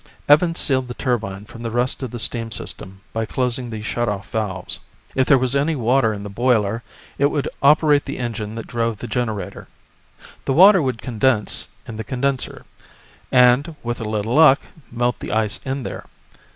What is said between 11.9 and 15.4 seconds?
the condenser, and with a little luck, melt the